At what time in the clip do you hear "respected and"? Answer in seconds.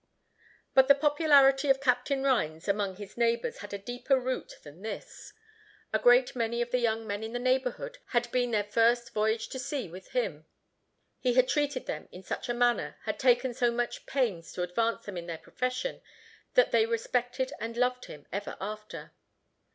16.87-17.77